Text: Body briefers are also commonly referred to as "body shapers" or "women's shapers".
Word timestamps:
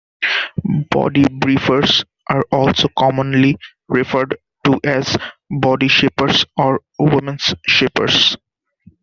Body 0.89 1.25
briefers 1.25 2.03
are 2.27 2.41
also 2.51 2.87
commonly 2.97 3.55
referred 3.87 4.35
to 4.65 4.79
as 4.83 5.15
"body 5.51 5.87
shapers" 5.87 6.43
or 6.57 6.81
"women's 6.97 7.53
shapers". 7.67 8.35